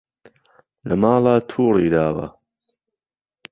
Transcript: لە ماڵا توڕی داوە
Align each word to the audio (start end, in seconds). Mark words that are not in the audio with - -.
لە 0.87 0.95
ماڵا 1.01 1.35
توڕی 1.49 1.87
داوە 1.93 2.25